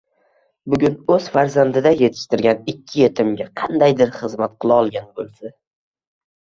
[0.73, 5.57] Bugun o'z farzandiday yetishtirgan ikki yetimiga qandaydir xizmat qilolgan bo'lsa